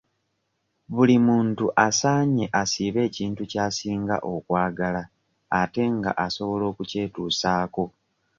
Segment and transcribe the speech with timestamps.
[0.93, 5.01] Buli omu asaanye asiibe ekintu ky'asinga okwagala
[5.61, 7.83] ate nga asobola okukyetuusaako.